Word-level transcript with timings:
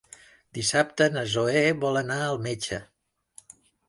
Dissabte 0.57 1.05
na 1.17 1.25
Zoè 1.33 1.61
vol 1.83 1.99
anar 2.01 2.17
al 2.31 2.41
metge. 2.47 2.81